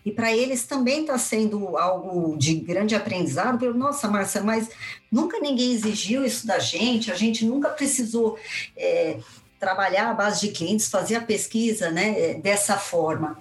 [0.06, 3.66] E para eles também está sendo algo de grande aprendizado.
[3.66, 4.70] Eu, Nossa, Márcia, mas
[5.12, 8.38] nunca ninguém exigiu isso da gente, a gente nunca precisou
[8.78, 9.18] é,
[9.60, 13.38] trabalhar à base de clientes, fazer a pesquisa né, dessa forma.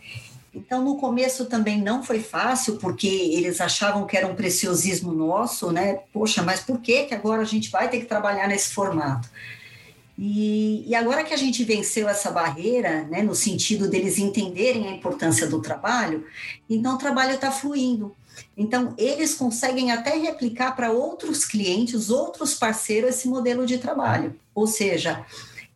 [0.57, 5.71] Então, no começo também não foi fácil, porque eles achavam que era um preciosismo nosso,
[5.71, 6.01] né?
[6.14, 9.29] Poxa, mas por que, que agora a gente vai ter que trabalhar nesse formato?
[10.16, 14.92] E, e agora que a gente venceu essa barreira, né, no sentido deles entenderem a
[14.92, 16.27] importância do trabalho,
[16.71, 18.16] então o trabalho está fluindo.
[18.57, 24.35] Então, eles conseguem até replicar para outros clientes, outros parceiros, esse modelo de trabalho.
[24.55, 25.23] Ou seja,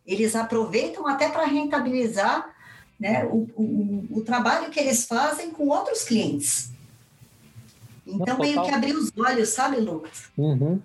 [0.07, 2.50] eles aproveitam até para rentabilizar
[3.01, 6.71] né, o, o, o trabalho que eles fazem com outros clientes.
[8.05, 10.29] Então, Não, meio que abrir os olhos, sabe, Lucas?
[10.37, 10.79] Uhum.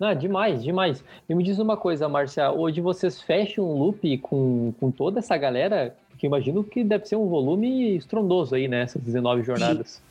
[0.00, 1.04] Não, demais, demais.
[1.28, 5.36] E me diz uma coisa, Márcia, hoje vocês fecham um loop com, com toda essa
[5.36, 5.96] galera?
[6.10, 8.82] Porque imagino que deve ser um volume estrondoso aí, né?
[8.82, 10.02] Essas 19 jornadas.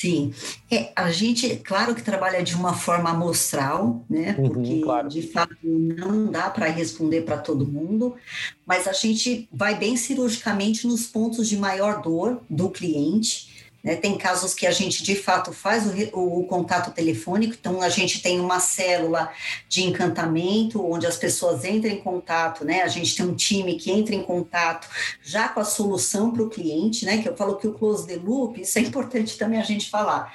[0.00, 0.32] Sim.
[0.70, 4.34] É, a gente, claro que trabalha de uma forma amostral, né?
[4.38, 5.10] Uhum, porque claro.
[5.10, 8.14] de fato não dá para responder para todo mundo,
[8.64, 13.96] mas a gente vai bem cirurgicamente nos pontos de maior dor do cliente né?
[13.96, 17.88] Tem casos que a gente de fato faz o, o, o, contato telefônico, então a
[17.88, 19.30] gente tem uma célula
[19.68, 22.82] de encantamento onde as pessoas entram em contato, né?
[22.82, 24.88] A gente tem um time que entra em contato
[25.22, 27.22] já com a solução para o cliente, né?
[27.22, 30.32] Que eu falo que o close the loop, isso é importante também a gente falar.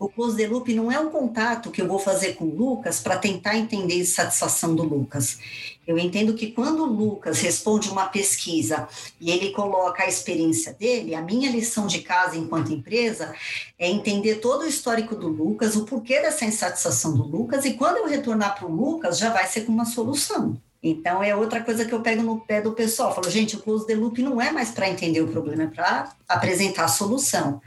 [0.00, 3.00] O close the loop não é um contato que eu vou fazer com o Lucas
[3.00, 5.38] para tentar entender a satisfação do Lucas.
[5.86, 8.88] Eu entendo que quando o Lucas responde uma pesquisa
[9.20, 13.34] e ele coloca a experiência dele, a minha lição de casa enquanto empresa
[13.78, 17.98] é entender todo o histórico do Lucas, o porquê dessa insatisfação do Lucas, e quando
[17.98, 20.56] eu retornar para o Lucas, já vai ser com uma solução.
[20.82, 23.14] Então, é outra coisa que eu pego no pé do pessoal.
[23.14, 26.14] falo, gente, o close the loop não é mais para entender o problema, é para
[26.26, 27.60] apresentar a solução.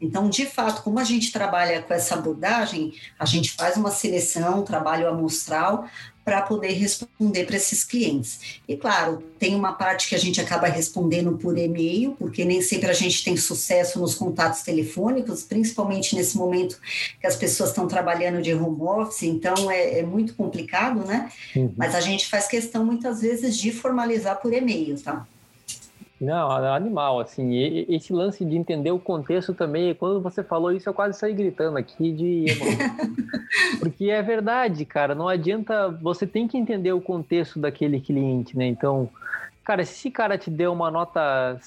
[0.00, 4.60] Então, de fato, como a gente trabalha com essa abordagem, a gente faz uma seleção,
[4.60, 5.88] um trabalho amostral
[6.26, 8.60] para poder responder para esses clientes.
[8.66, 12.90] E claro, tem uma parte que a gente acaba respondendo por e-mail, porque nem sempre
[12.90, 16.80] a gente tem sucesso nos contatos telefônicos, principalmente nesse momento
[17.20, 21.30] que as pessoas estão trabalhando de home office, então é, é muito complicado, né?
[21.54, 21.72] Uhum.
[21.76, 25.24] Mas a gente faz questão muitas vezes de formalizar por e-mail, tá?
[26.18, 27.54] Não, animal, assim,
[27.88, 31.76] esse lance de entender o contexto também, quando você falou isso, eu quase saí gritando
[31.76, 32.46] aqui de
[33.80, 38.66] Porque é verdade, cara, não adianta, você tem que entender o contexto daquele cliente, né?
[38.66, 39.10] Então,
[39.62, 41.60] cara, se esse cara te deu uma nota,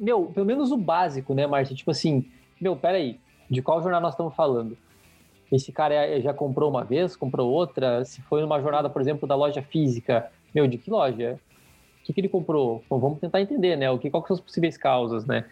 [0.00, 1.74] meu, pelo menos o básico, né, Márcia?
[1.74, 2.24] Tipo assim,
[2.60, 3.18] meu, peraí,
[3.50, 4.78] de qual jornada nós estamos falando?
[5.50, 8.04] Esse cara é, já comprou uma vez, comprou outra?
[8.04, 11.40] Se foi numa jornada, por exemplo, da loja física, meu, de que loja?
[12.12, 12.82] Que, que ele comprou?
[12.88, 13.90] Bom, vamos tentar entender, né?
[13.90, 15.44] O que, qual que são as possíveis causas, né?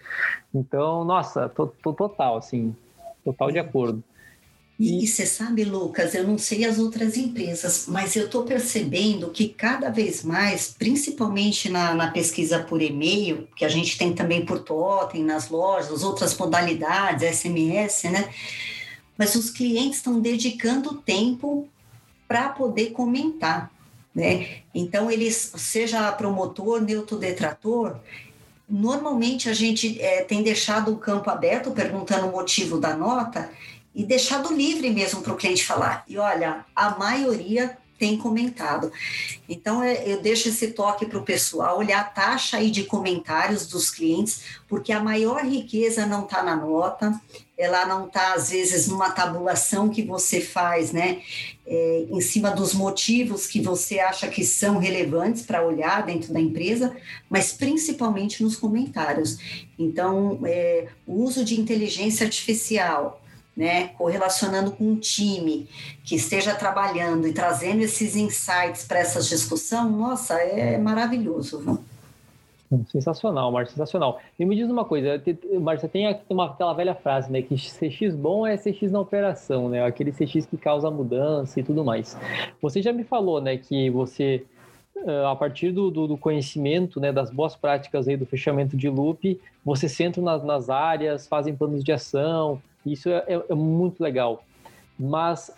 [0.55, 2.75] Então, nossa, tô, tô total, assim,
[3.25, 4.03] total de acordo.
[4.79, 9.49] E você sabe, Lucas, eu não sei as outras empresas, mas eu estou percebendo que
[9.49, 14.61] cada vez mais, principalmente na, na, pesquisa por e-mail, que a gente tem também por
[14.61, 18.33] totem, nas lojas, outras modalidades, SMS, né?
[19.18, 21.68] Mas os clientes estão dedicando tempo
[22.29, 23.73] para poder comentar,
[24.14, 24.62] né?
[24.75, 27.99] Então, eles, seja promotor, neutro detrator,
[28.68, 33.51] normalmente a gente é, tem deixado o campo aberto perguntando o motivo da nota
[33.94, 36.05] e deixado livre mesmo para o cliente falar.
[36.07, 38.92] E olha, a maioria tem comentado.
[39.49, 43.66] Então, é, eu deixo esse toque para o pessoal olhar a taxa aí de comentários
[43.66, 47.21] dos clientes, porque a maior riqueza não está na nota,
[47.59, 51.21] ela não está, às vezes, numa tabulação que você faz, né,
[51.66, 56.40] é, em cima dos motivos que você acha que são relevantes para olhar dentro da
[56.40, 56.97] empresa,
[57.29, 59.66] mas principalmente nos comentários.
[59.77, 63.21] Então, é, o uso de inteligência artificial,
[63.57, 65.68] né, correlacionando com um time
[66.05, 71.59] que esteja trabalhando e trazendo esses insights para essa discussão, nossa, é maravilhoso.
[71.59, 71.85] Viu?
[72.87, 74.21] Sensacional, Márcio, sensacional.
[74.39, 75.23] E me diz uma coisa,
[75.59, 79.83] Márcio, tem uma, aquela velha frase, né, que CX bom é CX na operação, né,
[79.85, 82.17] aquele CX que causa mudança e tudo mais.
[82.61, 84.45] Você já me falou, né, que você,
[85.31, 89.41] a partir do, do, do conhecimento, né, das boas práticas aí do fechamento de loop,
[89.65, 94.45] você centra nas, nas áreas, fazem planos de ação, isso é, é, é muito legal.
[94.99, 95.51] Mas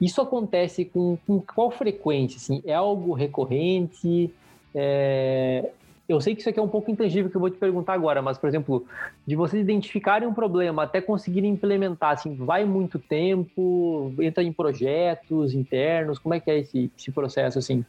[0.00, 2.36] isso acontece com, com, qual frequência?
[2.36, 2.62] Assim?
[2.64, 4.30] É algo recorrente?
[4.74, 5.70] É...
[6.10, 8.20] Eu sei que isso aqui é um pouco intangível que eu vou te perguntar agora,
[8.20, 8.84] mas, por exemplo,
[9.24, 14.12] de vocês identificarem um problema até conseguirem implementar, assim, vai muito tempo?
[14.18, 16.18] Entra em projetos internos?
[16.18, 17.84] Como é que é esse, esse processo, assim?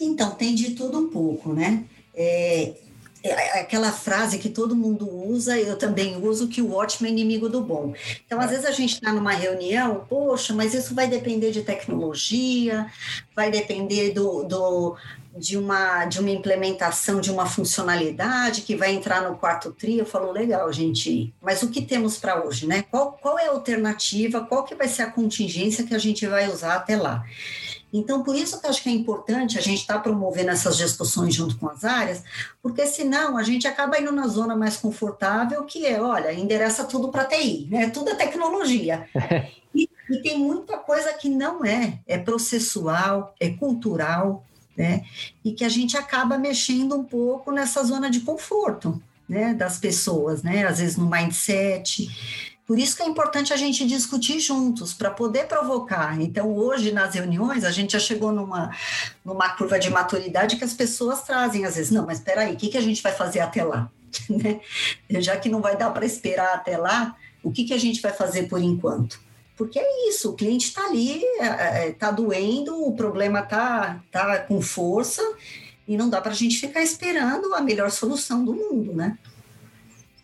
[0.00, 1.84] Então, tem de tudo um pouco, né?
[2.12, 2.74] É,
[3.32, 7.62] aquela frase que todo mundo usa, eu também uso, que o ótimo é inimigo do
[7.62, 7.94] bom.
[8.26, 8.54] Então, às é.
[8.54, 12.86] vezes a gente está numa reunião, poxa, mas isso vai depender de tecnologia,
[13.34, 14.96] vai depender do, do,
[15.36, 19.98] de, uma, de uma implementação de uma funcionalidade que vai entrar no quarto tri.
[19.98, 22.84] Eu falo, legal, gente, mas o que temos para hoje, né?
[22.90, 26.48] Qual, qual é a alternativa, qual que vai ser a contingência que a gente vai
[26.48, 27.24] usar até lá?
[27.96, 30.76] Então, por isso que eu acho que é importante a gente estar tá promovendo essas
[30.76, 32.24] discussões junto com as áreas,
[32.60, 37.08] porque senão a gente acaba indo na zona mais confortável, que é, olha, endereça tudo
[37.08, 37.88] para TI, né?
[37.90, 39.08] Tudo é tecnologia.
[39.72, 44.44] e, e tem muita coisa que não é, é processual, é cultural,
[44.76, 45.04] né?
[45.44, 49.54] E que a gente acaba mexendo um pouco nessa zona de conforto, né?
[49.54, 50.66] Das pessoas, né?
[50.66, 52.08] Às vezes no mindset.
[52.66, 56.18] Por isso que é importante a gente discutir juntos, para poder provocar.
[56.20, 58.74] Então, hoje, nas reuniões, a gente já chegou numa,
[59.22, 62.56] numa curva de maturidade que as pessoas trazem, às vezes, não, mas espera aí, o
[62.56, 63.90] que, que a gente vai fazer até lá?
[64.30, 64.60] Né?
[65.20, 68.12] Já que não vai dar para esperar até lá, o que, que a gente vai
[68.12, 69.20] fazer por enquanto?
[69.56, 71.20] Porque é isso, o cliente está ali,
[71.90, 75.20] está é, é, doendo, o problema está tá com força,
[75.86, 79.18] e não dá para a gente ficar esperando a melhor solução do mundo, né?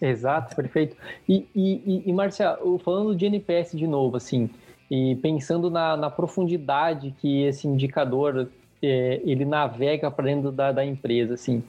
[0.01, 0.97] Exato, perfeito.
[1.29, 4.49] E, e, e Marcia, falando de NPS de novo, assim,
[4.91, 8.49] e pensando na, na profundidade que esse indicador
[8.83, 11.63] é, ele navega para dentro da, da empresa, assim,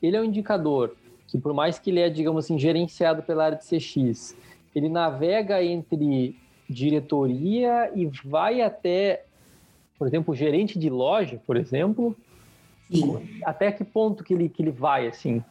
[0.00, 0.94] ele é um indicador
[1.26, 4.36] que por mais que ele é, digamos assim, gerenciado pela área de CX,
[4.74, 6.36] ele navega entre
[6.68, 9.24] diretoria e vai até,
[9.98, 12.16] por exemplo, gerente de loja, por exemplo,
[12.90, 13.18] Sim.
[13.44, 15.42] até que ponto que ele, que ele vai, assim?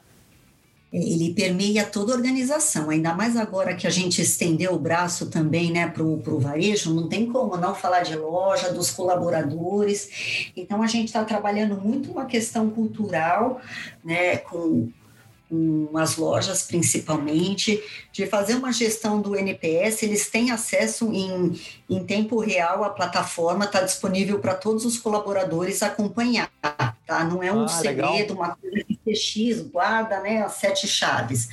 [0.93, 5.71] Ele permeia toda a organização, ainda mais agora que a gente estendeu o braço também
[5.71, 10.51] né, para o varejo, não tem como não falar de loja, dos colaboradores.
[10.55, 13.59] Então, a gente está trabalhando muito uma questão cultural,
[14.05, 14.87] né, com,
[15.49, 22.05] com as lojas principalmente, de fazer uma gestão do NPS, eles têm acesso em, em
[22.05, 26.51] tempo real à plataforma, está disponível para todos os colaboradores acompanhar,
[27.07, 27.23] tá?
[27.23, 28.35] Não é um ah, segredo, legal.
[28.35, 31.49] uma coisa CX guarda, né, as sete chaves.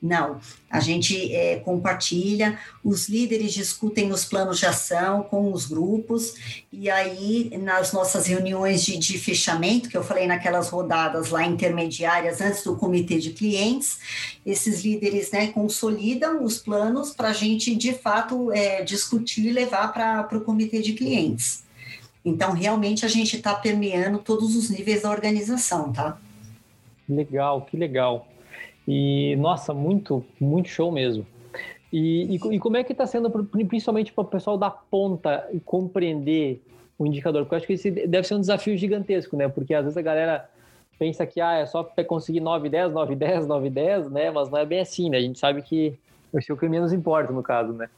[0.00, 6.64] Não, a gente é, compartilha, os líderes discutem os planos de ação com os grupos,
[6.72, 12.40] e aí nas nossas reuniões de, de fechamento, que eu falei naquelas rodadas lá intermediárias
[12.40, 13.98] antes do comitê de clientes,
[14.44, 19.92] esses líderes né, consolidam os planos para a gente, de fato, é, discutir e levar
[19.92, 21.62] para o comitê de clientes.
[22.24, 26.18] Então, realmente, a gente está permeando todos os níveis da organização, tá?
[27.08, 28.28] Legal, que legal.
[28.86, 31.26] E, nossa, muito, muito show mesmo.
[31.92, 36.62] E, e, e como é que está sendo, principalmente para o pessoal da ponta, compreender
[36.98, 37.42] o indicador?
[37.42, 39.46] Porque eu acho que esse deve ser um desafio gigantesco, né?
[39.48, 40.48] Porque às vezes a galera
[40.98, 44.30] pensa que ah, é só conseguir 9, 10, 9, 10, 9, 10, né?
[44.30, 45.18] Mas não é bem assim, né?
[45.18, 45.98] A gente sabe que
[46.40, 47.90] ser o que menos importa no caso, né?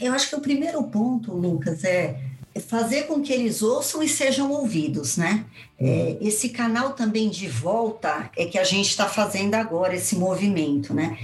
[0.00, 2.18] Eu acho que o primeiro ponto, Lucas, é
[2.60, 5.44] fazer com que eles ouçam e sejam ouvidos, né?
[5.78, 6.18] É, uhum.
[6.20, 11.18] esse canal também de volta é que a gente está fazendo agora, esse movimento, né?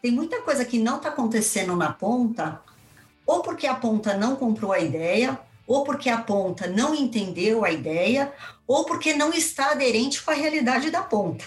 [0.00, 2.60] Tem muita coisa que não está acontecendo na ponta,
[3.26, 7.70] ou porque a ponta não comprou a ideia, ou porque a ponta não entendeu a
[7.70, 8.32] ideia,
[8.66, 11.44] ou porque não está aderente com a realidade da ponta.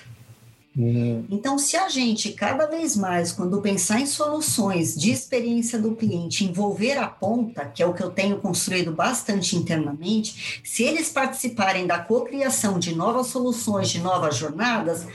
[0.78, 1.26] Uhum.
[1.30, 6.43] Então, se a gente, cada vez mais, quando pensar em soluções de experiência do cliente,
[6.43, 11.88] envolver a ponta, que é o que eu tenho construído bastante internamente, se eles participarem
[11.88, 15.07] da cocriação de novas soluções, de novas jornadas,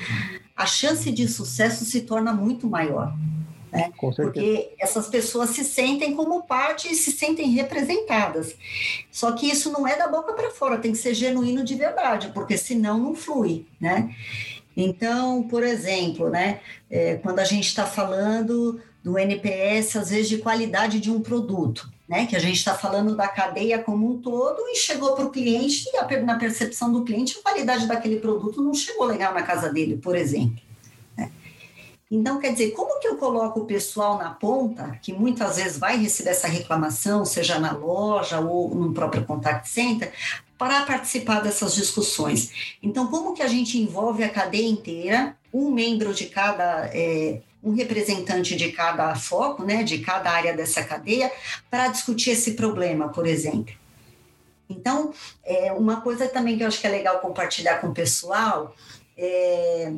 [0.56, 3.14] a chance de sucesso se torna muito maior.
[3.70, 3.92] Né?
[3.98, 8.56] Porque essas pessoas se sentem como parte e se sentem representadas.
[9.12, 12.30] Só que isso não é da boca para fora, tem que ser genuíno de verdade,
[12.34, 14.14] porque senão não flui, né?
[14.82, 16.60] Então, por exemplo, né,
[16.90, 21.90] é, quando a gente está falando do NPS, às vezes, de qualidade de um produto,
[22.08, 25.30] né, que a gente está falando da cadeia como um todo e chegou para o
[25.30, 29.42] cliente e a, na percepção do cliente a qualidade daquele produto não chegou legal na
[29.42, 30.60] casa dele, por exemplo.
[31.16, 31.30] Né.
[32.10, 35.98] Então, quer dizer, como que eu coloco o pessoal na ponta, que muitas vezes vai
[35.98, 40.12] receber essa reclamação, seja na loja ou no próprio contact center,
[40.61, 42.76] para participar dessas discussões.
[42.82, 47.72] Então, como que a gente envolve a cadeia inteira, um membro de cada, é, um
[47.72, 51.32] representante de cada foco, né, de cada área dessa cadeia,
[51.70, 53.74] para discutir esse problema, por exemplo.
[54.68, 58.76] Então, é, uma coisa também que eu acho que é legal compartilhar com o pessoal
[59.16, 59.94] é,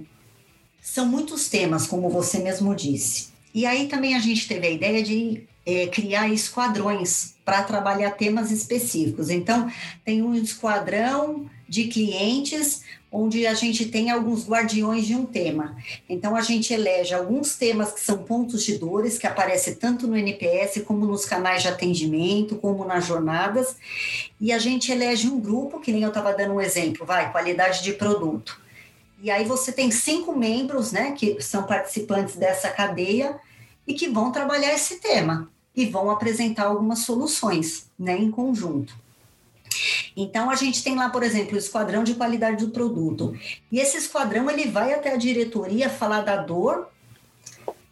[0.81, 3.33] são muitos temas, como você mesmo disse.
[3.53, 8.51] E aí também a gente teve a ideia de é, criar esquadrões para trabalhar temas
[8.51, 9.31] específicos.
[9.31, 9.71] Então,
[10.05, 15.77] tem um esquadrão de clientes onde a gente tem alguns guardiões de um tema.
[16.09, 20.17] Então, a gente elege alguns temas que são pontos de dores, que aparecem tanto no
[20.17, 23.77] NPS, como nos canais de atendimento, como nas jornadas,
[24.41, 27.83] e a gente elege um grupo, que nem eu estava dando um exemplo, vai, qualidade
[27.83, 28.59] de produto.
[29.23, 33.39] E aí você tem cinco membros, né, que são participantes dessa cadeia,
[33.87, 38.95] e que vão trabalhar esse tema e vão apresentar algumas soluções né, em conjunto.
[40.17, 43.35] Então a gente tem lá, por exemplo, o esquadrão de qualidade do produto.
[43.71, 46.89] E esse esquadrão ele vai até a diretoria falar da dor,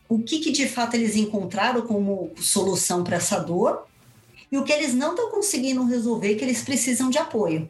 [0.09, 3.87] o que, que de fato eles encontraram como solução para essa dor
[4.51, 7.69] e o que eles não estão conseguindo resolver que eles precisam de apoio.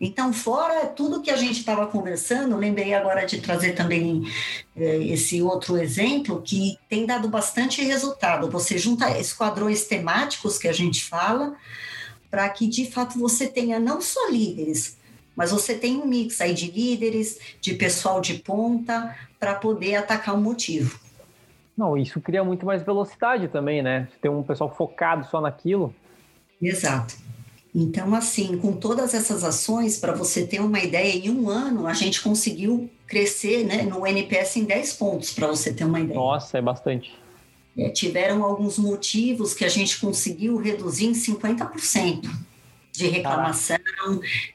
[0.00, 4.24] Então, fora tudo que a gente estava conversando, lembrei agora de trazer também
[4.76, 8.50] é, esse outro exemplo que tem dado bastante resultado.
[8.50, 11.56] Você junta esquadrões temáticos que a gente fala,
[12.30, 14.98] para que de fato você tenha não só líderes,
[15.34, 20.34] mas você tem um mix aí de líderes, de pessoal de ponta, para poder atacar
[20.34, 20.98] o um motivo.
[21.76, 24.08] Não, isso cria muito mais velocidade também, né?
[24.20, 25.94] Ter um pessoal focado só naquilo.
[26.60, 27.25] Exato.
[27.78, 31.92] Então, assim, com todas essas ações, para você ter uma ideia, em um ano a
[31.92, 36.18] gente conseguiu crescer né, no NPS em 10 pontos, para você ter uma ideia.
[36.18, 37.14] Nossa, é bastante.
[37.76, 42.22] É, tiveram alguns motivos que a gente conseguiu reduzir em 50%
[42.92, 43.76] de reclamação,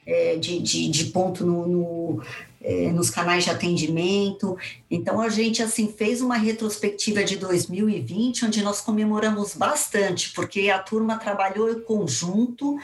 [0.04, 2.24] é, de, de, de, ponto no, no
[2.64, 4.58] é, nos canais de atendimento.
[4.90, 10.80] Então a gente assim fez uma retrospectiva de 2020, onde nós comemoramos bastante, porque a
[10.80, 12.78] turma trabalhou em conjunto,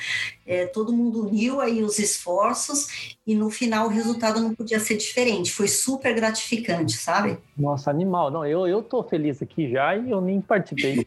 [0.46, 4.98] é, todo mundo uniu aí os esforços e no final o resultado não podia ser
[4.98, 5.52] diferente.
[5.52, 7.38] Foi super gratificante, sabe?
[7.58, 8.32] Nossa, animal.
[8.32, 11.06] Não, eu eu tô feliz aqui já e eu nem participei.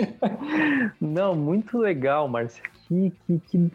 [1.00, 2.62] não, muito legal, Márcia.
[2.86, 3.70] Que, que, que,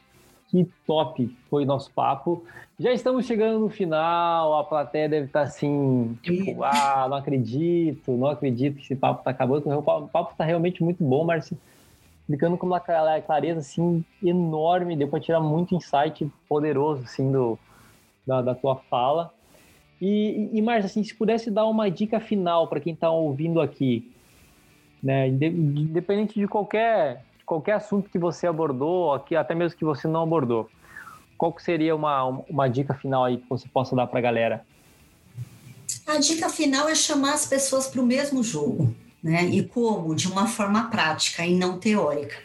[0.63, 2.45] que top foi nosso papo.
[2.79, 8.27] Já estamos chegando no final, a plateia deve estar assim, tipo, ah, não acredito, não
[8.27, 9.69] acredito que esse papo está acabando.
[9.69, 11.57] O papo está realmente muito bom, Marcio.
[12.21, 17.57] Explicando com uma clareza assim enorme, deu para tirar muito insight poderoso assim do,
[18.25, 19.31] da, da tua fala.
[20.01, 24.11] E, e Márcio, assim, se pudesse dar uma dica final para quem está ouvindo aqui,
[25.01, 30.23] né, independente de qualquer, qualquer assunto que você abordou, aqui, até mesmo que você não
[30.23, 30.69] abordou,
[31.37, 34.65] qual que seria uma, uma dica final aí que você possa dar para a galera?
[36.07, 39.45] A dica final é chamar as pessoas para o mesmo jogo, né?
[39.45, 40.15] E como?
[40.15, 42.35] De uma forma prática e não teórica.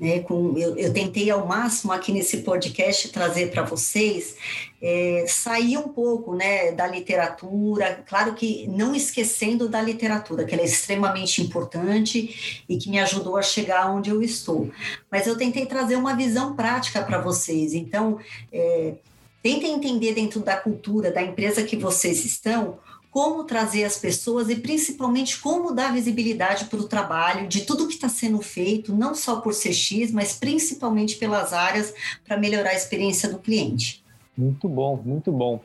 [0.00, 4.34] Né, com, eu, eu, tentei ao máximo aqui nesse podcast trazer para vocês,
[4.80, 10.62] é, sair um pouco né, da literatura, claro que não esquecendo da literatura, que ela
[10.62, 14.70] é extremamente importante e que me ajudou a chegar onde eu estou.
[15.10, 17.74] Mas eu tentei trazer uma visão prática para vocês.
[17.74, 18.18] Então,
[18.50, 18.94] é,
[19.42, 22.78] tentem entender dentro da cultura da empresa que vocês estão
[23.10, 27.94] como trazer as pessoas e principalmente como dar visibilidade para o trabalho de tudo que
[27.94, 31.92] está sendo feito, não só por CX, mas principalmente pelas áreas
[32.24, 34.04] para melhorar a experiência do cliente.
[34.36, 35.60] Muito bom, muito bom.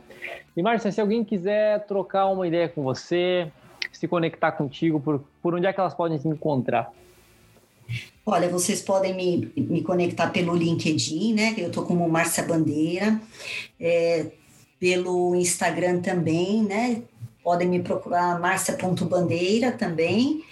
[0.58, 3.52] E Márcia, se alguém quiser trocar uma ideia com você,
[3.91, 6.91] se conectar contigo, por, por onde é que elas podem se encontrar?
[8.26, 11.54] Olha, vocês podem me, me conectar pelo LinkedIn, né?
[11.58, 13.22] Eu estou como Márcia Bandeira,
[13.80, 14.32] é,
[14.80, 17.04] pelo Instagram também, né?
[17.46, 20.43] Podem me procurar Márcia.bandeira também.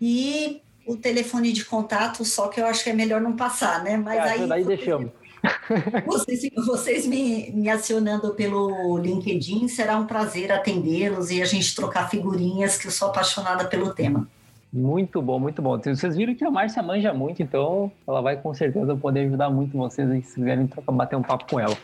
[0.00, 3.98] E o telefone de contato, só que eu acho que é melhor não passar, né?
[3.98, 4.48] Mas é, aí.
[4.48, 5.10] Daí deixamos.
[6.06, 12.10] Vocês, vocês me, me acionando pelo LinkedIn, será um prazer atendê-los e a gente trocar
[12.10, 14.26] figurinhas, que eu sou apaixonada pelo tema.
[14.72, 15.78] Muito bom, muito bom.
[15.78, 19.76] Vocês viram que a Márcia manja muito, então ela vai com certeza poder ajudar muito
[19.76, 21.76] vocês aí, se quiserem trocar, bater um papo com ela.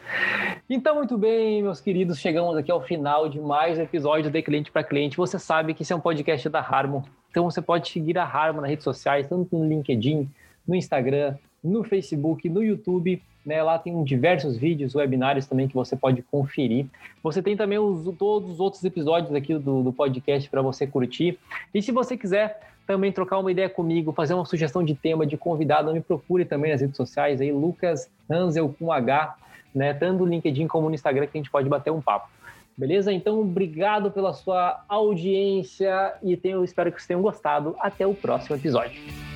[0.71, 4.71] Então, muito bem, meus queridos, chegamos aqui ao final de mais um episódio de Cliente
[4.71, 5.17] para Cliente.
[5.17, 8.61] Você sabe que esse é um podcast da Harmon, então você pode seguir a Harmon
[8.61, 10.31] nas redes sociais, tanto no LinkedIn,
[10.67, 13.21] no Instagram, no Facebook, no YouTube.
[13.45, 16.87] Né, lá tem diversos vídeos, webinários também que você pode conferir.
[17.25, 21.37] Você tem também os, todos os outros episódios aqui do, do podcast para você curtir.
[21.75, 25.37] E se você quiser também trocar uma ideia comigo, fazer uma sugestão de tema, de
[25.37, 29.37] convidado, me procure também nas redes sociais aí, Lucas Hansel com H,
[29.75, 32.29] né, tanto no LinkedIn como no Instagram que a gente pode bater um papo.
[32.77, 33.13] Beleza?
[33.13, 37.77] Então, obrigado pela sua audiência e tenho, espero que vocês tenham gostado.
[37.81, 39.32] Até o próximo episódio.